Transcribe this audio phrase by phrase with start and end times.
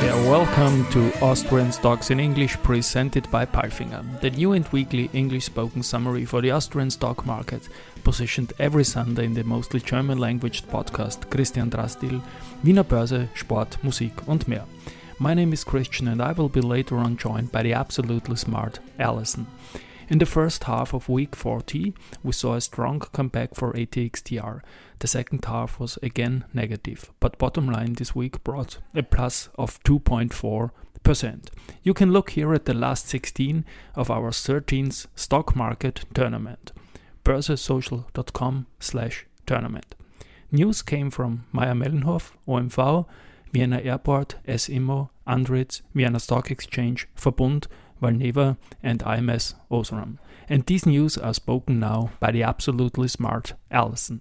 [0.00, 5.46] Yeah, welcome to Austrian Stocks in English presented by Palfinger, the new and weekly English
[5.46, 7.68] spoken summary for the Austrian stock market,
[8.04, 12.22] positioned every Sunday in the mostly German language podcast Christian Drastil,
[12.62, 14.66] Wiener Börse, Sport, Musik und mehr.
[15.18, 18.78] My name is Christian and I will be later on joined by the absolutely smart
[19.00, 19.48] Alison.
[20.10, 24.62] In the first half of week 40, we saw a strong comeback for ATXTR.
[25.00, 29.82] The second half was again negative, but bottom line this week brought a plus of
[29.84, 31.48] 2.4%.
[31.82, 36.72] You can look here at the last 16 of our 13th stock market tournament.
[37.22, 39.94] börsesocial.com slash tournament.
[40.50, 43.04] News came from Mayr-Melnhof, OMV,
[43.52, 47.66] Vienna Airport, S IMMO, Andritz, Vienna Stock Exchange, Verbund,
[48.00, 50.18] Valneva, and AMS Osram.
[50.48, 54.20] And these news are spoken now by the absolutely smart Alison.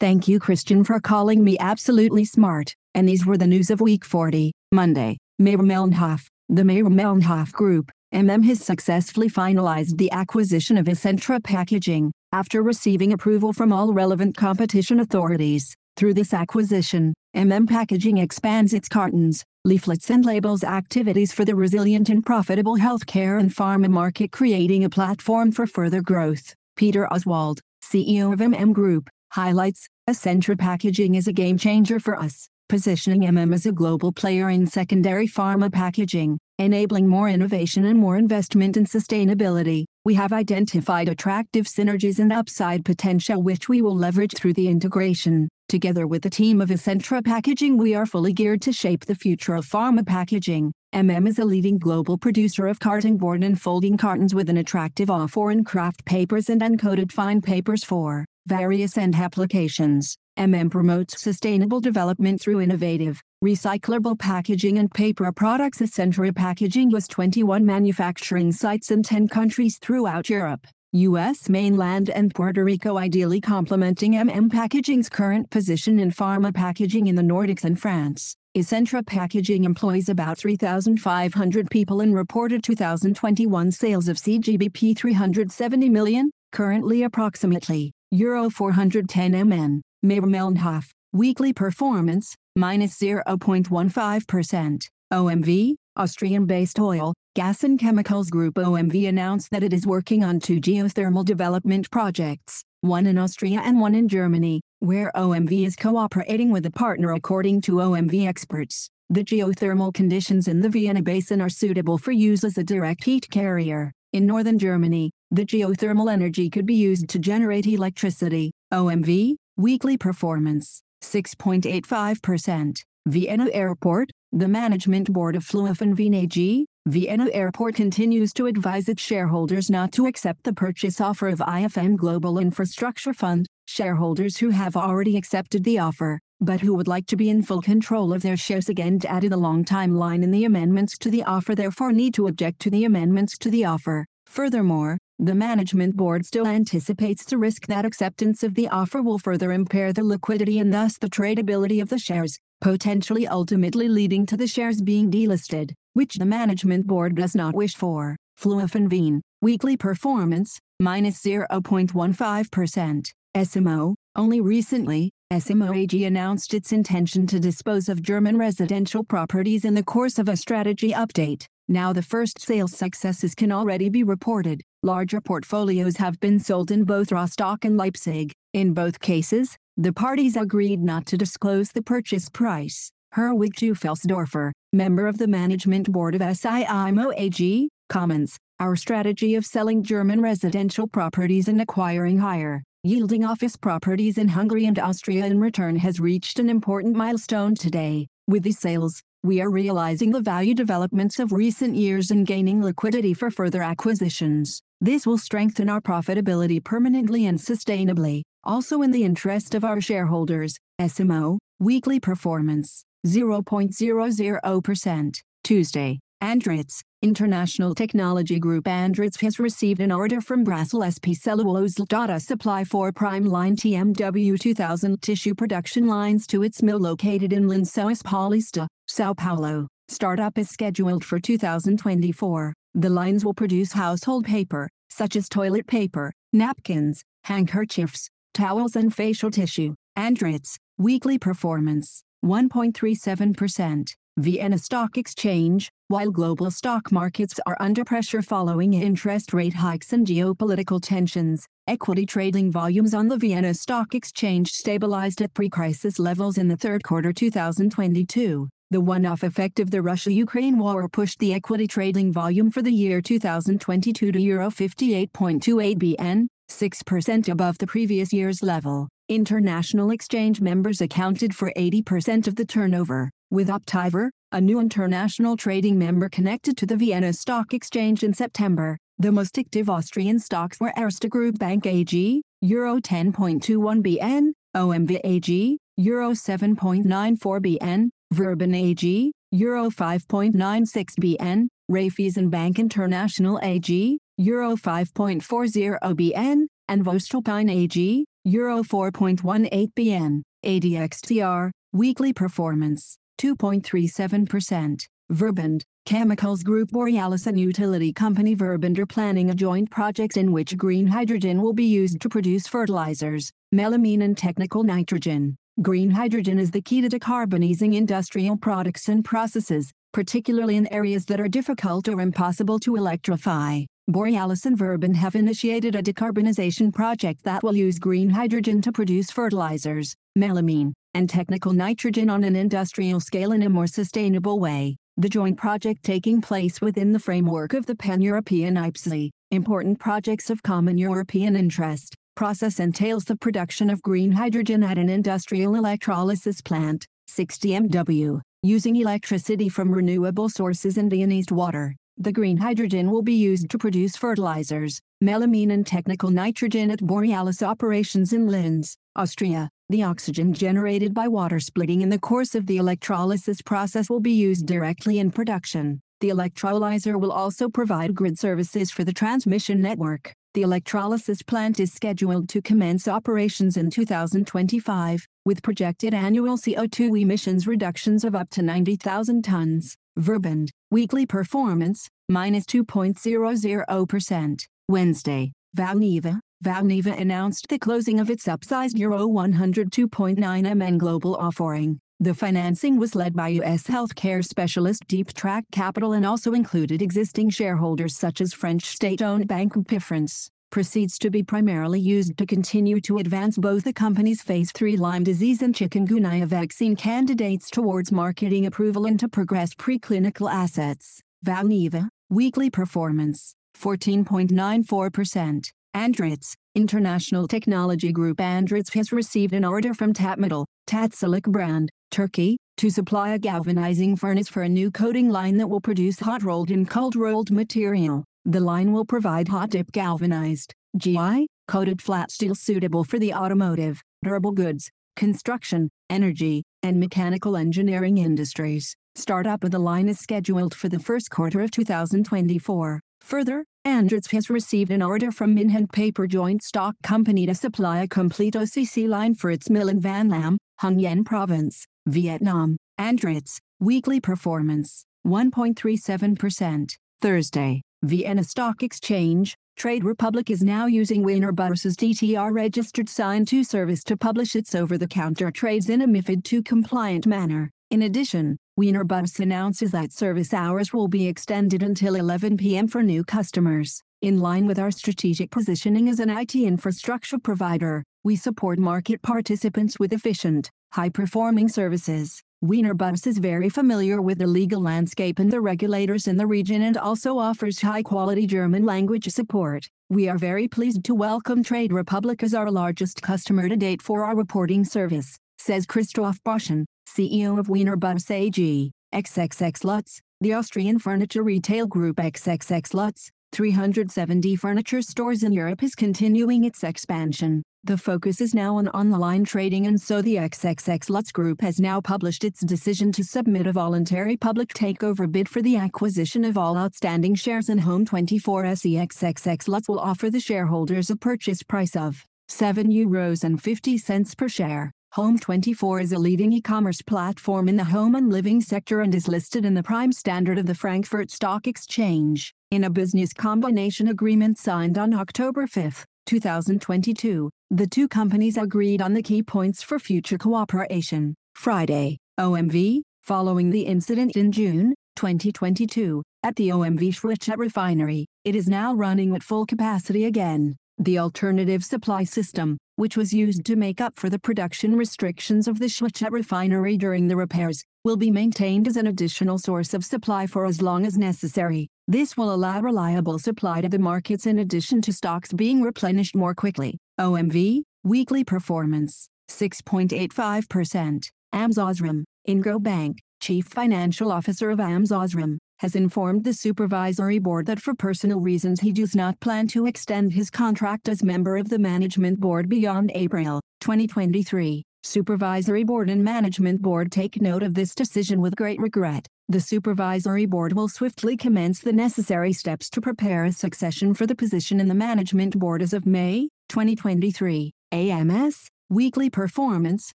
[0.00, 2.74] Thank you, Christian, for calling me absolutely smart.
[2.94, 5.18] And these were the news of week 40, Monday.
[5.38, 13.12] Mayr-Melnhof, the Mayr-Melnhof Group, MM has successfully finalized the acquisition of Essentra Packaging after receiving
[13.12, 15.74] approval from all relevant competition authorities.
[15.96, 22.10] Through this acquisition, MM Packaging expands its cartons, leaflets and labels activities for the resilient
[22.10, 26.54] and profitable healthcare and pharma market creating a platform for further growth.
[26.76, 32.46] Peter Oswald, CEO of MM Group, highlights, Essentra Packaging is a game changer for us,
[32.68, 38.18] positioning MM as a global player in secondary pharma packaging, enabling more innovation and more
[38.18, 39.86] investment in sustainability.
[40.04, 45.48] We have identified attractive synergies and upside potential which we will leverage through the integration.
[45.74, 49.56] Together with the team of Essentra Packaging we are fully geared to shape the future
[49.56, 50.72] of pharma packaging.
[50.94, 55.10] MM is a leading global producer of carton board and folding cartons with an attractive
[55.10, 60.16] offer in craft papers and uncoated fine papers for various end applications.
[60.38, 65.80] MM promotes sustainable development through innovative, recyclable packaging and paper products.
[65.80, 70.68] Essentra Packaging has 21 manufacturing sites in 10 countries throughout Europe.
[70.94, 71.48] U.S.
[71.48, 77.22] mainland and Puerto Rico ideally complementing MM Packaging's current position in pharma packaging in the
[77.22, 78.36] Nordics and France.
[78.56, 87.02] Essentra Packaging employs about 3,500 people and reported 2021 sales of CGBP 370 million, currently
[87.02, 89.82] approximately Euro 410 MN.
[90.04, 94.88] Mayr-Melnhof, weekly performance, minus 0.15%.
[95.12, 100.60] OMV, Austrian-based oil, gas and chemicals group OMV announced that it is working on two
[100.60, 106.64] geothermal development projects, one in Austria and one in Germany, where OMV is cooperating with
[106.64, 108.88] a partner according to OMV experts.
[109.10, 113.28] The geothermal conditions in the Vienna Basin are suitable for use as a direct heat
[113.32, 113.92] carrier.
[114.12, 118.52] In northern Germany, the geothermal energy could be used to generate electricity.
[118.72, 122.78] OMV, weekly performance, 6.85%.
[123.06, 129.70] Vienna Airport, the management board of Wien AG, Vienna Airport continues to advise its shareholders
[129.70, 133.46] not to accept the purchase offer of IFM Global Infrastructure Fund.
[133.66, 137.62] Shareholders who have already accepted the offer, but who would like to be in full
[137.62, 141.54] control of their shares again added a long timeline in the amendments to the offer
[141.54, 144.04] therefore need to object to the amendments to the offer.
[144.26, 149.52] Furthermore, the management board still anticipates the risk that acceptance of the offer will further
[149.52, 154.46] impair the liquidity and thus the tradability of the shares potentially ultimately leading to the
[154.46, 158.16] shares being delisted, which the management board does not wish for.
[158.44, 163.12] Wien, weekly performance, minus 0.15%.
[163.34, 169.02] S IMMO, only recently, S IMMO AG announced its intention to dispose of German residential
[169.02, 171.46] properties in the course of a strategy update.
[171.66, 174.62] Now the first sales successes can already be reported.
[174.82, 178.32] Larger portfolios have been sold in both Rostock and Leipzig.
[178.52, 182.92] In both cases, the parties agreed not to disclose the purchase price.
[183.16, 189.46] Herwig Teufelsdorfer, member of the management board of S IMMO AG, comments, Our strategy of
[189.46, 195.38] selling German residential properties and acquiring higher, yielding office properties in Hungary and Austria in
[195.38, 198.08] return has reached an important milestone today.
[198.26, 203.14] With these sales, we are realizing the value developments of recent years and gaining liquidity
[203.14, 204.60] for further acquisitions.
[204.80, 210.58] This will strengthen our profitability permanently and sustainably, also in the interest of our shareholders.
[210.80, 215.20] S IMMO, weekly performance, 0.00%.
[215.42, 222.18] Tuesday, Andritz, International Technology Group Andritz has received an order from Bracell SP Cellulose data
[222.18, 228.02] supply for Prime Line TMW 2000 tissue production lines to its mill located in Lençóis
[228.02, 229.68] Paulista, Sao Paulo.
[229.88, 232.54] Startup is scheduled for 2024.
[232.72, 239.30] The lines will produce household paper, such as toilet paper, napkins, handkerchiefs, towels and facial
[239.30, 239.74] tissue.
[239.96, 243.94] Andritz, weekly performance, 1.37%.
[244.16, 250.06] Vienna Stock Exchange, while global stock markets are under pressure following interest rate hikes and
[250.06, 256.48] geopolitical tensions, equity trading volumes on the Vienna Stock Exchange stabilized at pre-crisis levels in
[256.48, 258.48] the third quarter 2022.
[258.70, 263.02] The one-off effect of the Russia-Ukraine war pushed the equity trading volume for the year
[263.02, 268.88] 2022 to Euro 58.28 BN, 6% above the previous year's level.
[269.10, 275.78] International exchange members accounted for 80% of the turnover, with Optiver, a new international trading
[275.78, 278.78] member connected to the Vienna Stock Exchange in September.
[278.98, 285.58] The most active Austrian stocks were Erste Group Bank AG, Euro 10.21 BN, OMV AG,
[285.76, 296.46] Euro 7.94 BN, Verbund AG, Euro 5.96 BN, Raiffeisen Bank International AG, Euro 5.40 BN,
[296.68, 304.86] and Voestalpine AG, Euro 4.18 BN, ATXTR, weekly performance, 2.37%.
[305.12, 310.56] Verbund, Chemicals Group Borealis and utility company Verbund are planning a joint project in which
[310.56, 315.36] green hydrogen will be used to produce fertilizers, melamine and technical nitrogen.
[315.60, 321.20] Green hydrogen is the key to decarbonizing industrial products and processes, particularly in areas that
[321.20, 323.60] are difficult or impossible to electrify.
[323.86, 329.10] Borealis and Verbund have initiated a decarbonization project that will use green hydrogen to produce
[329.10, 334.74] fertilizers, melamine, and technical nitrogen on an industrial scale in a more sustainable way.
[334.96, 340.42] The joint project taking place within the framework of the Pan-European IPCEI, Important Projects of
[340.42, 346.86] Common European Interest, process entails the production of green hydrogen at an industrial electrolysis plant,
[347.08, 351.74] 60 MW, using electricity from renewable sources and ionized water.
[351.96, 357.40] The green hydrogen will be used to produce fertilizers, melamine and technical nitrogen at Borealis
[357.40, 359.48] operations in Linz, Austria.
[359.68, 364.12] The oxygen generated by water splitting in the course of the electrolysis process will be
[364.12, 365.80] used directly in production.
[366.00, 370.12] The electrolyzer will also provide grid services for the transmission network.
[370.34, 377.46] The electrolysis plant is scheduled to commence operations in 2025, with projected annual CO2 emissions
[377.46, 379.76] reductions of up to 90,000 tons.
[379.98, 384.46] Verbund, weekly performance, minus 2.00%.
[384.68, 386.20] Wednesday, Valneva.
[386.44, 391.78] Valneva announced the closing of its upsized Euro 102.9 MN global offering.
[392.00, 393.68] The financing was led by U.S.
[393.68, 399.54] healthcare specialist Deep Track Capital and also included existing shareholders such as French state-owned bank
[399.54, 400.28] Bpifrance.
[400.54, 405.02] Proceeds to be primarily used to continue to advance both the company's phase 3 Lyme
[405.02, 411.00] disease and chikungunya vaccine candidates towards marketing approval and to progress preclinical assets.
[411.26, 415.50] Valneva, weekly performance, 14.94%.
[415.74, 422.70] Andritz, International Technology Group Andritz has received an order from Tatmetal, Tatçelik brand, Turkey, to
[422.70, 427.32] supply a galvanizing furnace for a new coating line that will produce hot-rolled and cold-rolled
[427.32, 428.04] material.
[428.26, 434.32] The line will provide hot-dip galvanized, GI, coated flat steel suitable for the automotive, durable
[434.32, 438.74] goods, construction, energy, and mechanical engineering industries.
[438.94, 442.80] Startup of the line is scheduled for the first quarter of 2024.
[443.02, 447.88] Further, Andritz has received an order from Minh Paper Joint Stock Company to supply a
[447.88, 452.56] complete OCC line for its mill in Van Lam, Hung Yen Province, Vietnam.
[452.80, 456.76] Andritz, weekly performance, 1.37%.
[457.00, 463.44] Thursday, Vienna Stock Exchange, Trade Republic is now using Wiener Börse's DTR registered Sign 2
[463.44, 467.50] service to publish its over-the-counter trades in a MiFID II compliant manner.
[467.70, 472.68] In addition, Wiener Börse announces that service hours will be extended until 11 p.m.
[472.68, 473.82] for new customers.
[474.00, 479.78] In line with our strategic positioning as an IT infrastructure provider, we support market participants
[479.78, 482.22] with efficient, high-performing services.
[482.44, 486.60] Wiener Börse is very familiar with the legal landscape and the regulators in the region
[486.60, 489.66] and also offers high-quality German language support.
[489.88, 494.04] We are very pleased to welcome Trade Republic as our largest customer to date for
[494.04, 500.78] our reporting service, says Christoph Boschen, CEO of Wiener Börse AG, XXX Lutz, the Austrian
[500.78, 507.42] furniture retail group XXX Lutz, 370 furniture stores in Europe is continuing its expansion.
[507.64, 511.80] The focus is now on online trading and so the XXX Lutz Group has now
[511.80, 516.56] published its decision to submit a voluntary public takeover bid for the acquisition of all
[516.56, 522.04] outstanding shares in Home24 SE XXX Lutz will offer the shareholders a purchase price of
[522.28, 524.70] 7 euros and 50 cents per share.
[524.94, 529.44] Home24 is a leading e-commerce platform in the home and living sector and is listed
[529.44, 532.32] in the prime standard of the Frankfurt Stock Exchange.
[532.54, 537.28] In a business combination agreement signed on October 5, 2022.
[537.50, 541.16] The two companies agreed on the key points for future cooperation.
[541.34, 548.46] Friday, OMV, following the incident in June 2022 at the OMV Schwechat refinery, it is
[548.46, 550.54] now running at full capacity again.
[550.78, 555.60] The alternative supply system, which was used to make up for the production restrictions of
[555.60, 560.26] the Schwechat refinery during the repairs, will be maintained as an additional source of supply
[560.26, 561.68] for as long as necessary.
[561.86, 566.34] This will allow reliable supply to the markets in addition to stocks being replenished more
[566.34, 566.78] quickly.
[566.98, 571.10] OMV, weekly performance, 6.85%.
[571.34, 577.46] AMS Osram, Ingo Bank, Chief Financial Officer of AMS Osram, has informed the supervisory board
[577.46, 581.48] that for personal reasons he does not plan to extend his contract as member of
[581.48, 584.62] the management board beyond April 2023.
[584.82, 589.06] Supervisory board and management board take note of this decision with great regret.
[589.30, 594.14] The supervisory board will swiftly commence the necessary steps to prepare a succession for the
[594.14, 597.50] position in the management board as of May 2023.
[597.72, 599.92] AMS, weekly performance,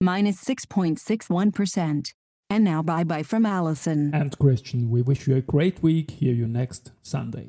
[0.00, 2.12] minus 6.61%.
[2.52, 4.14] And now bye bye from Allison.
[4.14, 6.10] And Christian, we wish you a great week.
[6.10, 7.48] Hear you next Sunday.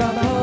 [0.00, 0.33] on.